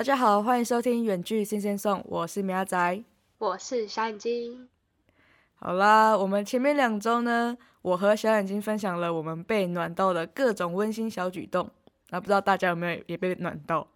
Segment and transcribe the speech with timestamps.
[0.00, 3.04] 大家好，欢迎收听远距新鲜送，我是苗仔。
[3.36, 4.66] 我是小眼睛。
[5.56, 11.70] 好啦，我们前面两周呢，我和小眼睛分享了我们被暖到的各种温馨小举动。
[12.08, 13.86] 那不知道大家有没有也被暖到？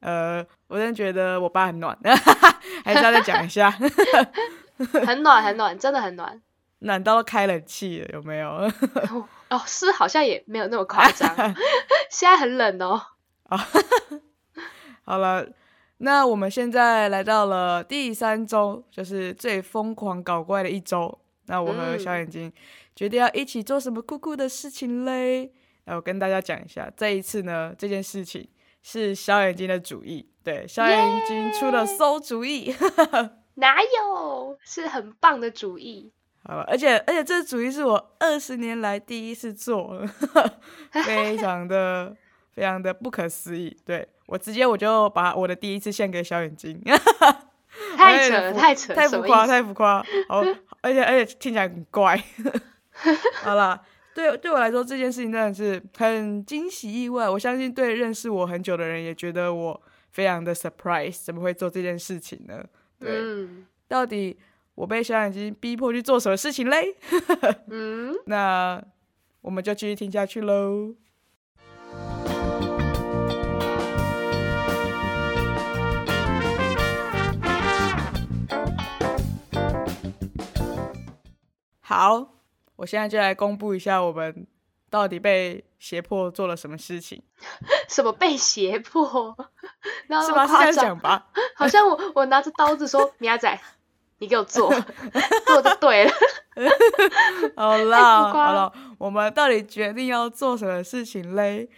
[0.00, 1.96] 呃，我真的觉得我爸很暖，
[2.84, 3.70] 还是要再讲一下，
[5.06, 6.42] 很暖很暖，真的很暖，
[6.80, 8.48] 暖到开冷气了，有没有？
[9.50, 11.32] 哦，是好像也没有那么夸张，
[12.10, 13.00] 现在很冷哦。
[13.44, 13.68] 啊，
[15.08, 15.42] 好了，
[15.96, 21.18] 那我们现在来到了第三周，就是最疯狂搞怪的一周。
[21.46, 22.52] 那我和小眼睛
[22.94, 25.50] 决定要一起做什么酷酷的事情嘞？
[25.86, 28.46] 那我跟大家讲一下，这一次呢，这件事情
[28.82, 32.74] 是小眼睛的主意，对，小眼睛出了馊主意，
[33.56, 34.58] 哪有？
[34.62, 36.12] 是很棒的主意。
[36.44, 40.06] 好了，而且而且这主意是我二十年来第一次做，
[40.92, 42.14] 非常的
[42.58, 43.76] 非常的不可思议。
[43.84, 46.80] 对我直接我就把我的第一次献给小眼睛，
[47.96, 50.04] 太扯太扯，太浮夸太浮夸。
[50.28, 50.42] 好，
[50.82, 52.22] 而且而且听起来很怪。
[53.42, 53.80] 好了。
[54.14, 57.28] 对，对我来说这件事情真的是很惊喜意外。
[57.28, 62.64] 我相信对认识我很久的人也觉得我非常的 surprise，怎么会做这件事情呢？
[62.98, 63.46] 对，
[63.86, 64.36] 到底
[64.74, 66.96] 我被小眼睛逼迫去做什么事情嘞？
[67.70, 68.82] 嗯，那
[69.42, 70.96] 我们就继续听下去喽。
[81.88, 82.34] 好。
[82.76, 84.46] 我现在就来公布一下，我们
[84.90, 87.22] 到底被胁迫做了什么事情？
[87.88, 89.34] 什么被胁迫？
[90.06, 90.46] 是吗？
[90.46, 91.26] 是这样讲吧？
[91.56, 93.58] 好像我我拿着刀子说：“米亚仔，
[94.18, 94.70] 你给我做，
[95.46, 96.12] 做就对了。”
[97.56, 101.68] 好了好了，我们到底决定要做什么事情嘞？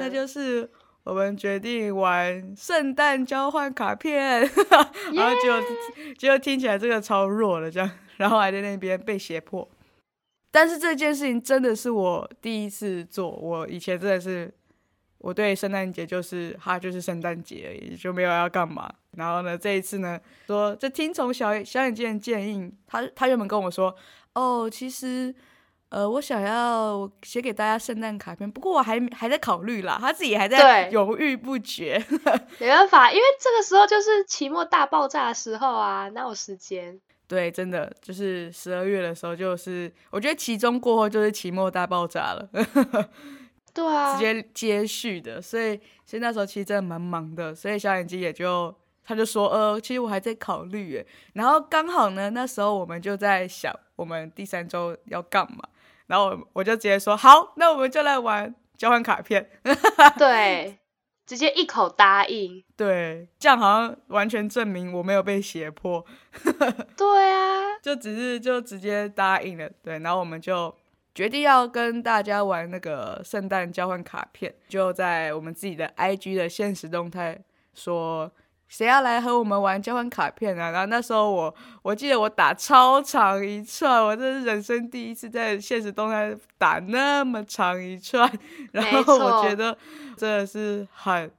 [0.00, 0.68] 那就是
[1.04, 4.40] 我们决定玩圣诞交换卡片，
[5.14, 9.66] 然后就就听起来这个超弱的这样，然后还在那边被胁迫。
[10.50, 14.52] 但是这件事情真的是我第一次做，我以前真的是
[15.18, 18.90] 我对圣诞节就是哈就是圣诞节而已，就没有要干嘛。
[19.16, 23.94] 然后呢，这一次呢，说就听从小小眼睛的建议，他他原本跟我说，
[24.34, 25.34] 哦，其实
[25.90, 32.02] 呃我想要写给大家圣诞卡片，不过我还还在考虑啦，他自己还在犹豫不决。
[32.58, 36.98] 没办法，因为这个时候就是期末大爆炸的时候啊，哪有时间？
[37.28, 42.48] 对，真的就是十二月的时候，就是我觉得期中过后就是期末大爆炸了，
[43.74, 48.74] 对啊，直接接续的，所以所以那时候其实真的蛮忙的，所以小眼睛也就
[49.04, 55.58] 他就说，呃，其实我还在考虑，诶，然后刚好呢，那时候我们就在想我们第三周要干嘛，
[56.06, 59.50] 然后我就直接说，好，那我们就来玩交换卡片，
[60.18, 60.78] 对。
[61.28, 66.02] 直接一口答应，对，这样好像完全证明我没有被胁迫。
[66.96, 70.74] 对啊，就只是就直接答应了，对，然后我们就
[71.14, 77.38] 决定要跟大家玩那个圣诞交换卡片，就在我们自己的 IG 的现实动态
[77.74, 78.32] 说。
[78.68, 80.70] 谁要来和我们玩交换卡片啊？
[80.70, 88.30] 然后那时候我我记得我打超长一串，我这是人生第一次在现实动态打那么长一串，
[88.72, 89.76] 然后我觉得
[90.16, 91.30] 真的是很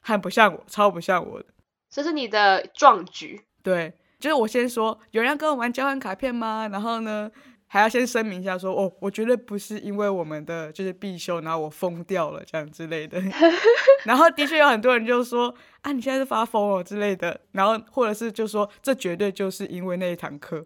[0.00, 1.46] 很不像我，超不像我的。
[1.90, 3.44] 这是你的壮举。
[3.62, 6.68] 对，就是我先说有人要跟我玩交换卡片吗？
[6.70, 7.30] 然后呢？
[7.72, 13.18] 还要先声明一下，说哦，我绝对不是因为我们的就是必修，然后我疯掉了这样之类的。
[14.04, 17.40] 然后的确有很多人就说啊，你现在是发疯哦之类的。
[17.52, 20.62] 然后或者是就说这绝对就是因为那一堂课，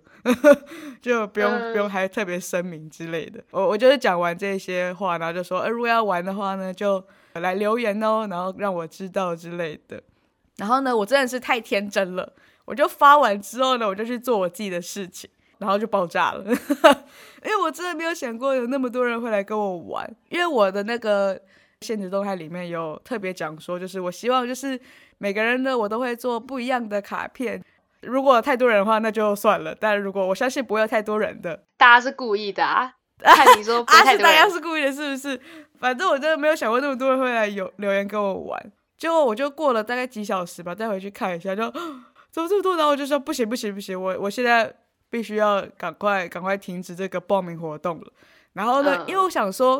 [1.00, 3.40] 就不用不用还特别声明之类的。
[3.52, 7.00] 我我就是讲完这些话，然后就说，呃，如果要玩的话呢，就
[7.34, 10.02] 来留言哦，然后让我知道之类的。
[10.56, 12.32] 然后呢，我真的是太天真了，
[12.64, 15.30] 我就发完之后呢，我就去做我自己的事情。
[15.58, 16.44] 然后就爆炸了，
[17.44, 20.16] 因为我真的没有想过有那么多人会来跟我玩。
[20.28, 21.40] 因为我的那个
[21.80, 24.78] 现实动态里面有特别讲说，就是我希望就是
[25.18, 27.62] 每个人呢，我都会做不一样的卡片。
[28.02, 29.74] 如果太多人的话，那就算了。
[29.74, 32.92] 但如果我相信不会有太多人的，大家是故意的啊？
[33.18, 35.40] 看你说不太多大家是故意的，是不是？
[35.80, 38.72] 反正我真的没有想过那么多人会来有留言跟我玩。
[38.98, 41.62] 结果我就过了大概几小时吧，再回去看一下，就
[42.30, 42.76] 怎么这么多？
[42.76, 44.74] 然后我就说不行不行不行，我我现在。
[45.16, 48.12] 必须要赶快赶快停止这个报名活动了。
[48.52, 49.76] 然后呢，因为我想说，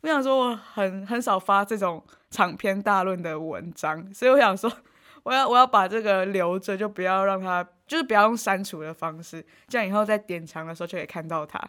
[0.00, 4.68] 我想说我很很少发这种长篇大论的文章，所以我想说，
[5.22, 11.60] 我要我要把这个留着，就不要让它，就是不要用删除的方式，这样以后在点藏的时候就可以看到它。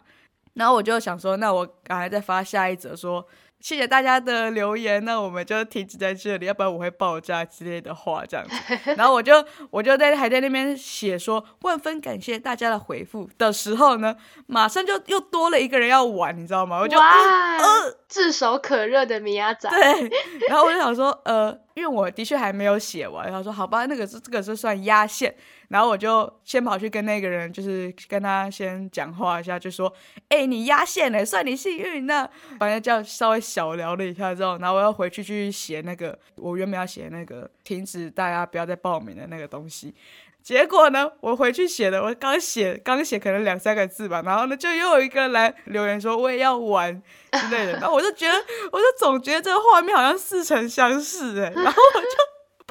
[0.54, 3.24] 然后我就想说，那我赶快再发下一则，说
[3.62, 8.54] 谢谢大家的留言，那我们就停止在这里，要不然我会爆炸之类的话这样子。
[8.96, 9.32] 然后我就
[9.70, 14.16] 我就在还在那边写说万分感谢大家的回复的时候呢，
[14.46, 16.80] 马上就又多了一个人要玩，你知道吗？
[16.80, 20.10] 我就哇，呃炙手可热的米亚仔，对，
[20.48, 25.32] 然后我就想说，呃，因为我的确还没有写完，然后说好吧，那个是这个是算压线，
[25.72, 29.90] 然后我就先跑去跟那个人，就是跟他先讲话一下，就说，
[30.28, 32.28] 哎、你压线了，算你幸运呢。
[32.58, 39.94] 反正叫稍微小聊了一下之后，然后我要回去去写那个我原本要写那个停止大家不要再报名的那个东西。
[40.42, 47.02] 结果呢，我回去写的，我刚写刚写可能两三个字吧，然后呢，就又有一个来留言说我也要玩
[47.32, 48.34] 之类的，然后我就觉得，
[48.72, 52.08] 我就总觉得这个画面好像似曾相识哎，然后我就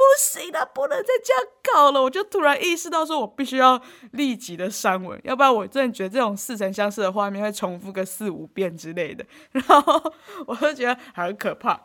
[0.01, 3.79] 不行了，不能再这样搞了，我就突然意识到说我必须要
[4.13, 10.13] 立即的删文，要不然我真的觉得这种似曾相识的画面会重复个四五遍之类的，然后
[10.47, 11.79] 我就觉得很可怕，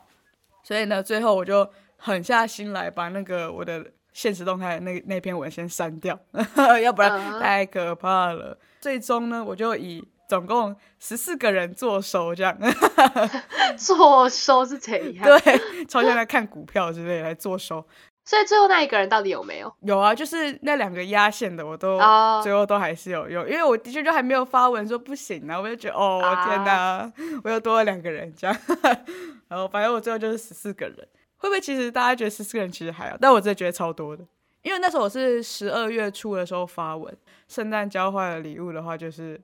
[0.62, 1.68] 所以呢，最后我就
[1.98, 6.18] 狠下心来把那个我的现实动态那那篇文先删掉，
[6.82, 8.58] 要不然嗯太可怕了。
[8.80, 12.56] 最终呢，我就以总共十四个人做收，这样。
[13.76, 15.24] 做收是怎样？
[15.24, 17.84] 对，超像在看股票之类的来做收。
[18.24, 19.72] 所以最后那一个人到底有没有？
[19.82, 22.40] 有啊，就是那两个压线的，我都、哦。
[22.42, 26.44] 最后都还是有用，因为我的确就还没有发文说不行啊，我就觉得哦、啊。
[26.44, 27.12] 天哪，
[27.44, 28.56] 我又多了两个人这样，
[29.46, 30.96] 然后反正我最后就是十四个人，
[31.36, 34.24] 会不会其实大家觉得十四个人其实还好，但我真的觉得超多的，
[34.62, 39.40] 因为那时候我是十二月初的时候发文，圣诞交换的礼物的话就是，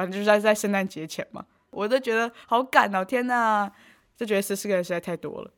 [0.00, 3.70] 反正就是在在圣诞节前嘛，我都觉得好赶哦，天哪，
[4.16, 5.50] 就觉得十四个人实在太多了。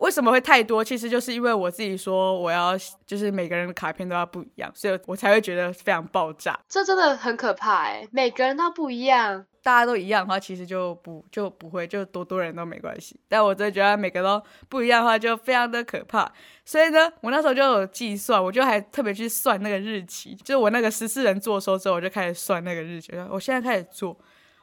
[0.00, 0.84] 为什么会太多？
[0.84, 2.76] 其实就是因为我自己说我要，
[3.06, 6.60] 就是每个人的卡片都要不一样，所以我才会觉得非常爆炸。
[6.68, 9.46] 这真的很可怕哎，每个人都不一样。
[9.66, 13.18] 大家都一样的话，其实就不就不会，就多多人都没关系。
[13.28, 16.30] 但我真的觉得每个都不一样的话，就非常的可怕。
[16.64, 23.10] 所以呢，我那时候就有计算，我就还特别去算那个日期，就是我那个十四人做收之后，我就开始算那个日期。
[23.28, 24.16] 我现在开始做，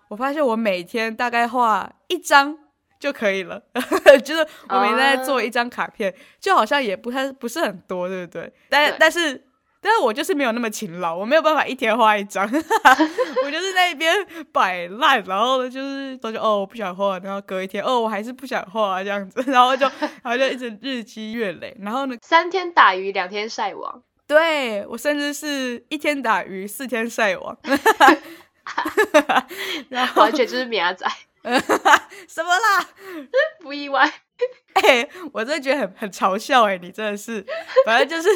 [0.07, 2.57] 我发现我每天大概画一张
[2.97, 3.61] 就可以了，
[4.23, 8.53] 就是我每天在做一张卡片，就好像也不太不是很多，对不对？
[8.69, 9.49] 但对但是。
[9.83, 12.47] 但是我就是没有那么勤劳，我没有办法一天画一张，
[13.45, 14.15] 我就是在一边
[14.53, 27.57] 摆烂，然后呢就是都就哦我不想画，然后隔一天哦我还是不想画这样子， 然后就然后就一直日积月累，然后呢，三天打鱼两天晒网，对我甚至是一天打鱼四天晒网，
[29.89, 31.05] 然后完全就是米亚仔，
[32.29, 32.87] 什么啦？
[33.59, 34.09] 不意外。
[34.73, 37.45] 哎、我真的觉得很很嘲笑哎、你真的是，
[37.85, 38.27] 反正就是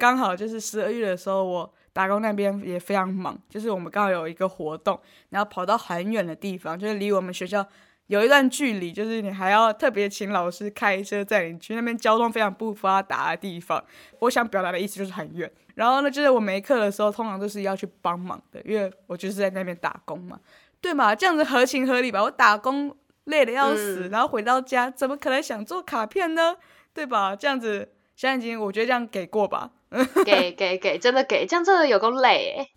[0.00, 4.98] 刚好就是十二月的时候，我打工那边也非常忙，就是我们刚好有一个活动，
[5.28, 7.66] 然后跑到很远的地方，就是离我们学校
[8.06, 13.84] 有一段距离，就是你还要特别请老师开车载你去那边交通非常不发达的地方。
[14.20, 15.52] 我想表达的意思就是很远。
[15.74, 20.40] 然后呢，就是我没课的时候，通常都是要去帮忙的，因为我就是在那边打工嘛，
[20.80, 21.14] 对嘛？
[21.14, 22.22] 这样子合情合理吧？
[22.22, 26.56] 我打工累得要死，嗯然后回到家，怎么可能想做卡片呢？
[26.94, 27.36] 对吧？
[27.36, 29.70] 这样子，现在已经我觉得这样给过吧。
[30.24, 32.68] 给给给，真的给，这样真的有够累哎。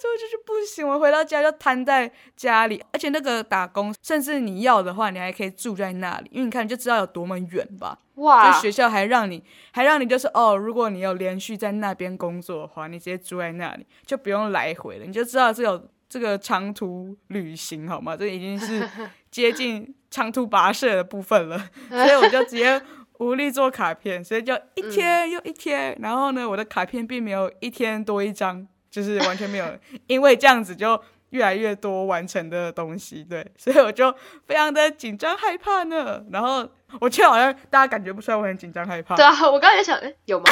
[0.00, 7.98] 所以就是不行，我回到家就瘫在家里，而且那个打工，甚至你要的话，你还可以住在那里，因为你看你就知道有多么远吧。
[8.14, 18.16] 哇就哇，学校还让你，还让你就是哦，如果你有连续在那边工作的话，你直接住在那里，就不用来回了，你就知道这有这个长途旅行好吗？
[18.16, 18.88] 这已经是
[19.30, 21.58] 接近长途跋涉的部分了，
[21.90, 22.80] 所以我就直接
[23.20, 29.66] 无力做卡片，所以就一天又一天，然后呢，我的卡片并没有一天多一张，就是完全没有，
[30.08, 31.00] 因为这样子就。
[31.30, 34.12] 越来越多完成的东西，对，所以我就
[34.48, 36.20] 非常的紧张害怕呢。
[36.32, 36.68] 然后
[37.00, 40.50] 我觉得好像大家感觉不出来我很紧张害怕，对啊，我刚才也想，哎，有吗？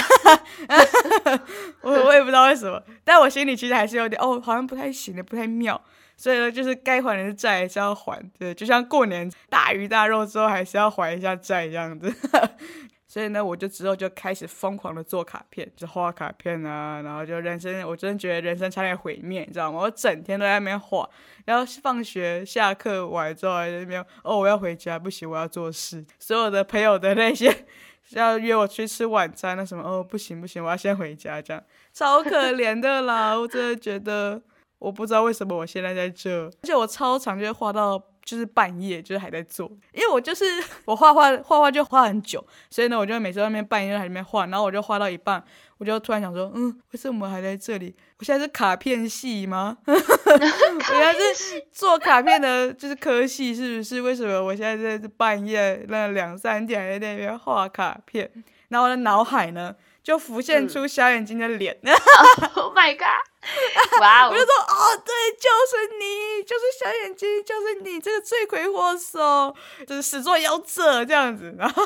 [1.82, 5.82] 我我也不知道为什么，但我心里其实还是有点哦，好像不太行的，不太妙。
[6.18, 12.12] 所以呢，就是该还的债还是要还，对，就像过年大鱼大肉之后还是要还一下债这样子。
[13.06, 19.80] 所以呢，我就之后就开始疯狂的做卡片，就画卡片啊，然后就人生，我真的觉得人生差点毁灭，你知道吗？
[19.80, 21.08] 我整天都在那边画，
[21.46, 26.04] 然后放学下课完之后还在那边，哦，我要回家，不行，我要做事。
[26.18, 27.64] 所有的朋友的那些
[28.10, 34.42] 要约我去吃晚餐，那什么，哦，不行不行，我要先回家，这样超可怜的啦，我真的觉得。
[34.78, 40.44] 我不知道为什么我现在在这，而且我超常就会画到就是半夜就是还在做，因为我就是
[40.84, 45.42] 我画画画画就画很久，所以呢，我就每次外面半夜在里面画，然后我就画到一半，
[45.78, 47.96] 我就突然想说，嗯，为什么还在这里？
[48.18, 49.78] 我现在是卡片系吗？
[49.86, 54.00] 我现在是做卡片的，就是科系是不是？
[54.00, 58.30] 为什么我现在在半夜那两三点还在那边画卡片？
[58.68, 59.74] 然后我的脑海呢？
[60.02, 61.78] 就浮现出小眼睛的脸，
[62.54, 64.00] Oh my god！
[64.00, 64.30] 哇哦！
[64.30, 69.54] 我就说哦，对，就是你，就是小眼睛，就是你，这个罪魁祸首，
[69.86, 71.54] 就是始作俑者这样子。
[71.58, 71.82] 然后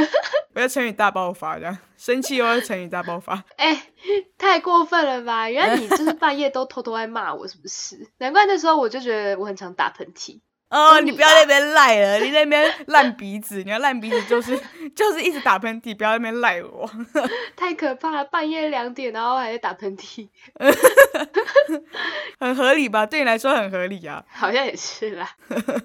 [0.54, 3.42] 我要成语大爆发，这样生气又要成语大爆发。
[3.56, 3.90] 哎，
[4.36, 5.48] 太过分了吧！
[5.48, 8.10] 原来你就是半夜都偷偷在骂我，是不是？
[8.18, 10.40] 难怪那时候我就觉得我很常打喷嚏。
[10.68, 14.58] 哦，你不要那边赖了，你那边烂鼻子，你要烂鼻子就是
[14.96, 16.90] 就是一直打喷嚏，不要那边赖我，
[17.54, 20.28] 太可怕了，半夜两点然后还在打喷嚏，
[22.40, 23.06] 很合理吧？
[23.06, 25.30] 对你来说很合理啊，好像也是啦，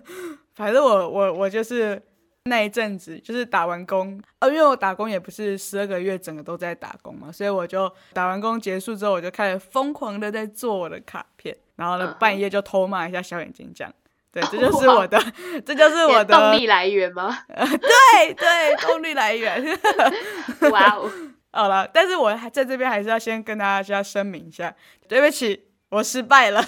[0.55, 2.01] 反正我我我就是
[2.45, 13.93] 那一阵子就是打完工，呃，因为我打工也不是十二个月整个都在打工嘛，所以我就打完工结束之后，我就开始疯狂的在做我的卡片，然后呢半夜就偷骂一下小眼睛这样。
[14.31, 15.19] 对，这 就是我的，
[15.65, 17.37] 这就是我的动力来源吗？
[17.47, 19.77] 对对，动力来源。
[20.71, 21.11] 哇哦，
[21.51, 24.73] 好了，但是我还在这边还是要先跟大家声明一下，
[25.07, 26.63] 对不起，我失败了。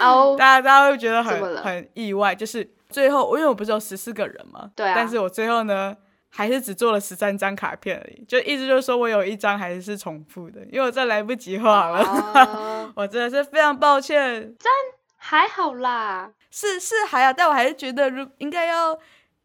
[0.00, 5.94] 哦，大家大家会觉得很很意外，就是最后，因为我不是有十四个人嘛，对啊，但是我最后呢，
[6.30, 14.40] 还是只做了十三张卡片而已，就意思就是说我有一张还是重复的，因为我再来不及画了，我真的是非常抱歉。
[14.58, 14.72] 真
[15.16, 16.30] 还好啦。
[16.50, 18.98] 是是还好，但我还是觉得，如应该要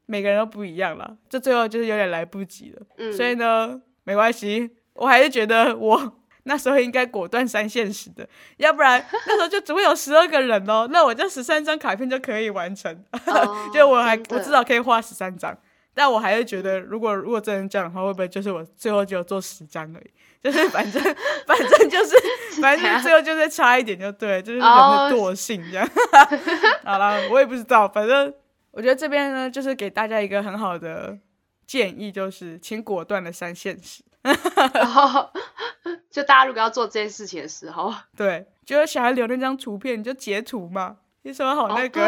[0.05, 2.81] 每个人都不一样了，就最后就是有点来不及了。
[2.97, 13.03] 嗯，所以呢，没关系，我还是觉得我那时候应该果断删现实的，要不然那时候就只会有十二个人哦，那我这十三张卡片就可以完成，
[13.73, 15.57] 就我还我至少可以画十三张。
[15.97, 20.11] 但我还是觉得，如果如果真的这样的话，会不会就是我最后只有做十张而已？
[20.45, 21.01] 就是反正
[21.47, 22.15] 反正就是
[22.61, 25.89] 反正最后就是差一点就对，就是人的惰性这样。
[26.85, 28.31] 好了，我也不知道，反正
[28.69, 31.17] 我觉得这边呢，就是给大家一个很好的
[31.65, 34.03] 建议，就是请果断的删现实。
[36.11, 42.07] 就大家如果要做这件事情的时候，对，就是想要留那张图片，你就截图嘛，有什么好那个？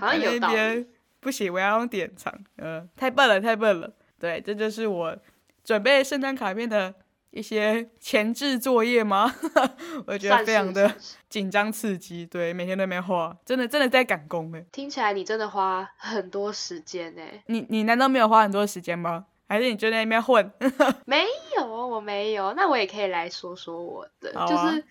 [0.00, 0.86] 好像有道理。
[1.20, 2.32] 不行，我要用典藏。
[2.56, 3.92] 呃，太笨了，太笨了。
[4.18, 5.14] 对，这就是我
[5.62, 6.94] 准备圣诞卡片的
[7.36, 9.30] 一些前置作业吗？
[10.06, 10.96] 我觉得非常的
[11.28, 12.24] 紧张刺激。
[12.24, 14.64] 对，每天都没画，真的真的在赶工哎。
[14.72, 17.42] 听起来你真的花很多时间哎。
[17.48, 19.26] 你你难道没有花很多时间吗？
[19.48, 20.50] 还是你就在那边混？
[21.04, 21.24] 没
[21.58, 22.54] 有，我没有。
[22.54, 24.82] 那我也可以来说说我的，就是。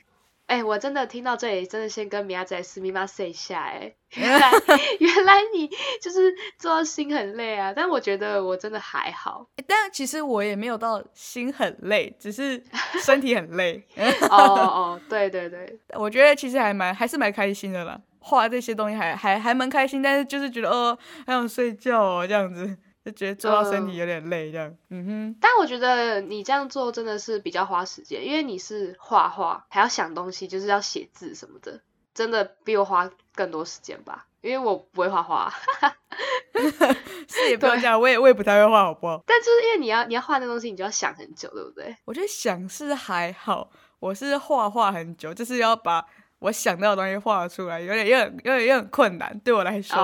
[0.47, 4.51] 哎，我真的听到这里，真的先跟米亚仔私密马 say 一下，哎， 原来
[4.99, 5.67] 原来你
[5.99, 12.61] 就是做到心很累啊，但我觉得我真的还好，但其实我也没有到心很累，只是
[13.03, 13.83] 身体很累。
[14.29, 22.77] 哦哦，对对对，我觉得其实还蛮还是蛮开心的啦，画这些东西还还还蛮开心，但是就是觉得哦，还想睡觉哦这样子。
[23.05, 25.37] 就觉得做到身体有点累，这样，嗯哼。
[25.39, 31.79] 但我觉得你这样做真的是比较花时间，因为你是画画，还要想东西，就是要写字什么的，
[32.15, 34.25] 真的比我花更多时间吧。
[34.41, 35.53] 因为我不会画画，
[37.29, 39.23] 是也不用这样，我也我也不太会画，好不好？
[39.27, 41.95] 但就是因为你要你要画那东西，你就要想很久，对不对？
[42.05, 43.69] 我觉得想是还好，
[43.99, 46.03] 我是画画很久，就是要把。
[46.45, 49.39] 我想到的东西画出来，有点、有点、有点、有点困难。
[49.43, 49.97] 对我来说，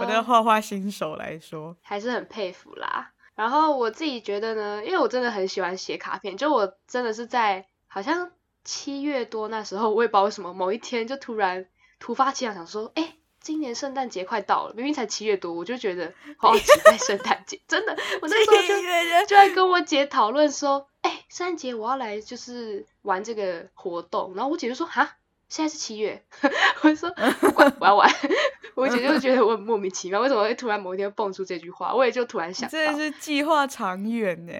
[0.00, 3.10] 我的画画新手来说，还是很佩服啦。
[3.34, 8.30] 然后我自己觉得呢，因为我真的很喜欢写卡片，就我真的是在好像
[8.62, 11.66] 七月多那时候，我也不知道为什么，某一天就突然
[11.98, 17.60] 突发奇想，想说，哎，今年圣诞节快到了，明明才七月多，我就觉得好期待圣诞节。
[17.66, 25.16] 真的，我那时候就就在跟我姐讨论说，哎，圣诞节我要来就是玩这个活动，然后我姐就说，哈。
[25.50, 26.22] 现在是七月，
[26.82, 28.08] 我说不管我要玩，
[28.74, 31.92] 我姐就觉得我很莫名其妙，为什么会突然某一天蹦出这句话？
[31.92, 34.52] 我也就突然想，真的是计划长远呢，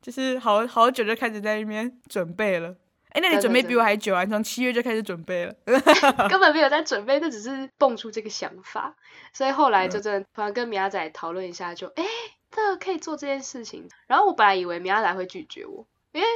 [0.00, 2.76] 就是好好久就开始在那边准备了。
[3.10, 4.22] 哎，那你准备比我还久啊？
[4.22, 5.54] 你从七月就开始准备了，
[6.30, 8.94] 根本没有在准备，那只是蹦出这个想法。
[9.32, 12.04] 所以后来就真的突然跟米亚仔讨论一下，就哎，
[12.52, 13.88] 这可以做这件事情。
[14.06, 16.26] 然后我本来以为米亚仔会拒绝我，因为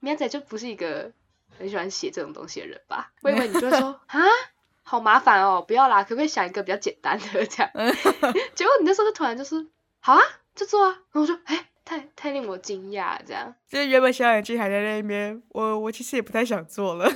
[0.00, 1.12] 米亚仔就不是一个。
[1.60, 3.12] 很喜欢写这种东西的人吧？
[3.22, 4.18] 我以为你就会说啊，
[4.82, 7.70] 好麻烦哦，不要啦，可不可以想一个比较简单的这样？
[8.56, 9.68] 结果你那时候就突然就是
[10.00, 10.22] 好啊，
[10.54, 10.90] 就做啊。
[10.90, 13.54] 然后我说哎，太太令我惊讶，这样。
[13.68, 17.08] 就是原本小眼睛还在那边，我我其实也不太想做了。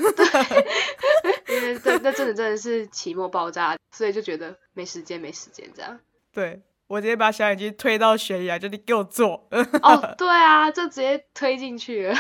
[1.48, 5.98] 因为这那真的真的是期末爆炸，所以就觉得没时间没时间这样。
[6.32, 9.48] 对我直接把小眼睛推到悬崖，就你给我做。
[9.82, 12.14] 哦，对啊，就直接推进去了，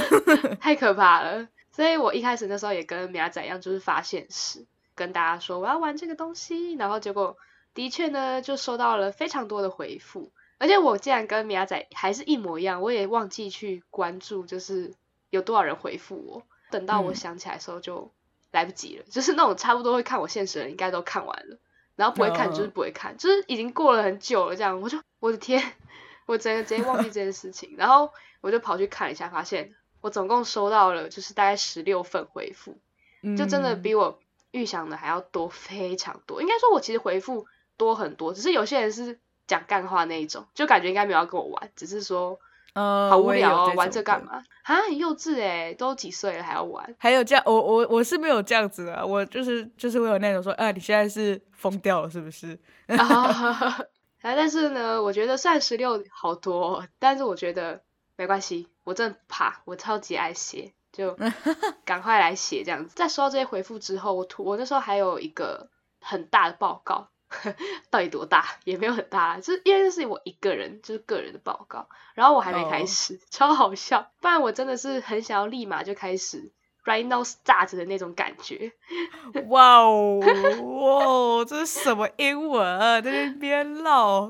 [0.60, 1.46] 太可怕了。
[1.74, 7.38] 所以我一开始那时候也跟米亚仔一样，就是发现时跟大家说我要玩这个东西，然后结果
[7.72, 14.92] 的确呢就收到了非常多的回复，而且我竟然跟米亚仔还是一模一样，我也忘记去关注就是
[15.30, 18.12] 有多少人回复我，等到我想起来的时候就
[18.50, 21.56] 来不及了，就是那种差不多会看我现实的人应该都看完了，
[21.96, 25.72] 然后不会看就是不会看，就是已经过了很久了这样，我就我的天，
[26.26, 28.12] 我整个直接忘记这件事情，然后
[28.42, 29.74] 我就跑去看一下，发现。
[30.02, 32.76] 我总共收到了就是大概十六份回复，
[33.38, 34.18] 就真的比我
[34.50, 36.42] 预想的还要多非常多。
[36.42, 37.46] 应该说，我其实回复
[37.78, 42.38] 多很多，只是有些人是讲干话那一种，就感觉应该没有要跟我玩，只是说，
[42.74, 44.42] 呃，好无聊哦，玩这干嘛？
[44.64, 46.94] 啊，很幼稚哎，都几岁了还要玩？
[46.98, 52.58] 还有这样，我我我是没有这样子的，我就是就是会有那种说，啊，你现在是疯掉了是不是？
[54.22, 57.82] 啊，但是呢，我觉得算十六好多，但是我觉得
[58.16, 58.68] 没关系。
[58.84, 61.16] 我真的怕，我超级爱写，就
[61.84, 62.94] 赶快来写这样子。
[62.94, 65.68] 在收到这些回复之后，我突我那时候还有一个
[66.00, 67.08] 很大的报告，
[67.90, 68.44] 到底多大？
[68.64, 71.88] 也没有很大，就是因为这是我一个人，就是个人的报告。
[72.14, 74.10] 然后我还没开始， 超好笑。
[74.20, 76.52] 不然我真的是很想要立马就开始
[76.84, 78.72] right now start 的那种感觉。
[79.48, 82.66] 哇哦哇哦，这是什么英文？
[82.78, 84.28] 啊在那边唠。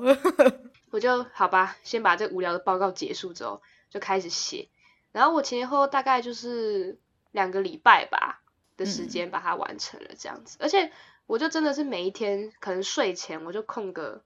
[0.91, 3.59] 我就好吧，先把这无聊的报告结束之后。
[3.93, 4.69] 就开始写，
[5.11, 8.41] 然后我前前后后大概就是两个礼拜吧
[8.75, 10.91] 的时间把它完成了这样子，而且
[11.27, 14.23] 我就真的是每一天可能睡前我就空个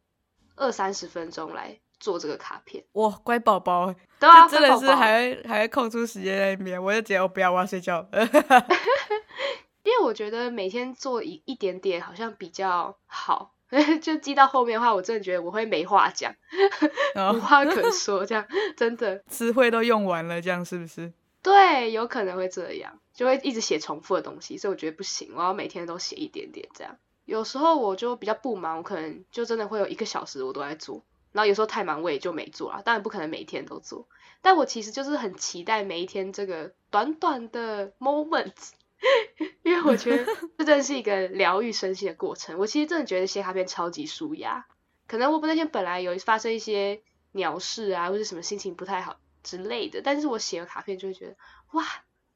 [0.55, 2.86] 二三十分钟来做这个卡片。
[2.93, 8.07] 哇，乖宝宝，对啊，真的是还还会空出时间在里面，我就觉得我不要，我要睡觉。
[9.83, 13.56] 因为我觉得每天做一一点点好像比较好。
[14.01, 16.33] 就记到后面的话，我真的觉得我会没话讲，
[17.36, 18.45] 无话可说，这样
[18.75, 21.12] 真的 词汇都用完了，这样是不是？
[21.43, 26.98] 对，有可能会这样，就会一直写重复的东西，所以我觉得不行，我要每天都写一点点这样。
[27.25, 34.07] 有时候我就比较不忙，我可能就真的会有一个小时我都在做，然后有时候太忙我也就没做了，当然不可能每天都做，
[34.42, 38.53] 但我其实就是很期待每一天这个短短的 moment。
[39.64, 40.25] 因为我觉得
[40.57, 42.57] 这真的是一个疗愈身心的过程。
[42.57, 44.66] 我其实真的觉得写卡片超级舒压。
[45.07, 51.36] 可能我那天本来有发生一些鸟事啊，或者什么心情不太好之类的，但是我写了卡片就会觉得，
[51.72, 51.86] 哇，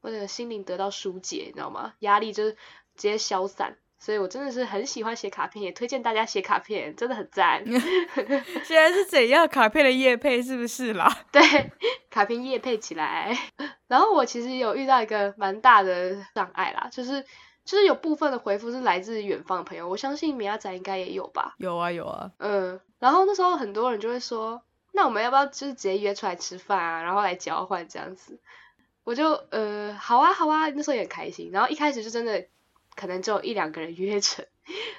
[0.00, 1.94] 我的心灵得到疏解，你知道吗？
[1.98, 2.58] 压力就是直
[2.96, 3.78] 接消散。
[4.02, 7.64] 所以我真的是很喜欢写卡片，也推荐大家写卡片，真的很赞。
[8.64, 11.08] 现在是怎样卡片的叶配是不是啦？
[11.30, 11.40] 对，
[12.10, 13.32] 卡片叶配起来。
[13.86, 17.22] 然后我其实有遇到一个蛮大的障碍啦，就是
[17.64, 21.54] 就是有部分的回复是来自远方的朋友，我相信米亚仔应该也有吧？
[21.58, 22.32] 有啊有啊。
[22.38, 24.60] 嗯，然后那时候很多人就会说，
[24.90, 28.40] 那我们要不要就是直接约出来吃饭啊，然后来交换这样子？
[29.04, 31.50] 我就呃好啊好啊，那时候也很开心。
[31.52, 32.44] 然后一开始就真的。
[32.94, 34.44] 可能只有一两个人约成，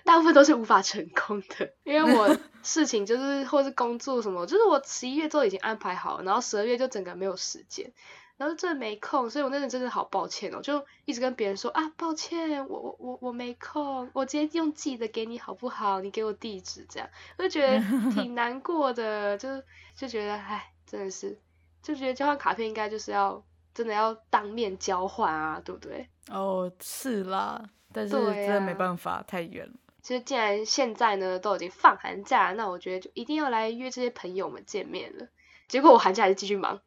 [0.04, 7.92] 大部分都是无法成功的，因为我 事情就是或是工作什么，就是我十一月都已经安排好，然后十二月就整个没有时间，
[8.38, 16.02] 然后真的没空，所以我那阵真的好抱歉哦，就一直跟别人说啊，抱歉，我我我我没空，我直接用寄的给你好不好？
[16.02, 17.80] 你给我地址这样，我就觉得
[18.12, 19.50] 挺难过的，就
[19.96, 21.38] 就觉得唉，真的是，
[21.82, 26.08] 就觉得交换卡片应该就是要真的要当面交换啊，对不对？
[26.30, 27.62] 哦，是啦。
[27.94, 29.74] 但是真的没办法，太远了。
[30.02, 35.28] 其实既然现在呢都已经放寒假，那我觉得就一定要来约这些朋友们见面了。
[35.70, 36.80] 结果我寒假还是继续忙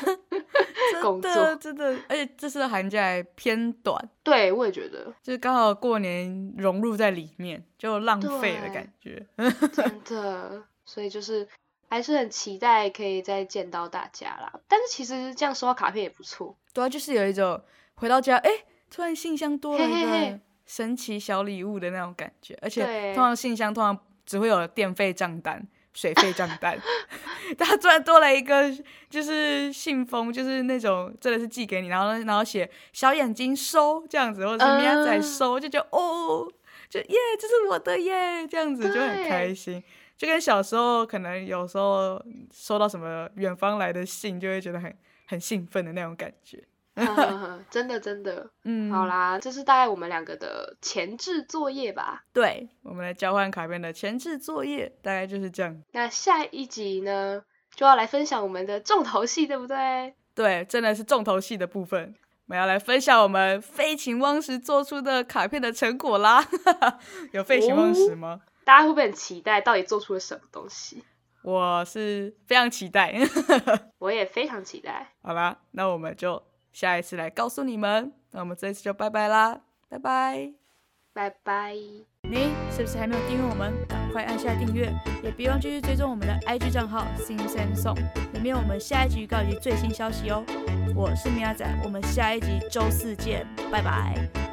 [1.02, 4.08] 工作，真的，而且这次寒假还偏短。
[4.22, 9.24] 对，我也觉得，就是刚好过年融入在里面，就浪费了感觉。
[9.72, 11.46] 真的， 所以就是
[11.88, 14.58] 还是很期待可以再见到大家啦。
[14.66, 17.62] 但是其实这样收到卡片也不错，对啊，就是有一种
[17.96, 18.50] 回到家，哎。
[18.90, 26.78] 突然信箱多了一个神奇小礼物的那种感觉，而且通常信箱通常只会有电费账单、水费账单，
[27.58, 28.70] 它突然多了一个
[29.08, 36.50] 就是信封，就是那种真的是寄给你，然后然后写小眼睛收这样子，或者是喵仔收，就觉得哦，
[36.88, 39.82] 就耶，这是我的耶，这样子就很开心，
[40.16, 42.22] 就跟小时候可能有时候
[42.52, 46.62] 收到什么远方来的信，就会觉得很很兴奋的那种感觉。
[47.70, 52.24] 真的真的，嗯，好啦，这是大概我们两个的前置作业吧。
[52.32, 55.82] 对，我们来交换卡片的前置作业大概就是这样。
[55.92, 57.42] 那下一集呢，
[57.74, 60.14] 就要来分享我们的重头戏，对不对？
[60.34, 62.14] 对，真的是重头戏的部分。
[62.46, 66.44] 我们要来分享我们废寝忘食做出的卡片的成果啦。
[67.32, 68.40] 有废寝忘食吗？
[68.64, 71.04] 大家会不会很期待到底做出了什么东西？
[71.42, 73.14] 我是非常期待。
[73.98, 75.12] 我也非常期待。
[75.22, 76.42] 好啦，那我们就
[76.72, 78.12] 下一次来告诉你们。
[78.30, 80.52] 那我们这一次就拜拜啦，拜拜，
[81.12, 81.74] 拜拜。
[82.22, 83.72] 你是不是还没有订阅我们？
[83.88, 87.96] 赶快按下订阅，也别忘继续追踪我们的 IG 账号 Sing Sing Song，
[88.32, 90.44] 里面有我们下一集预告以及最新消息哦。
[90.94, 94.49] 我是米亚仔，我们下一集周四见，拜拜。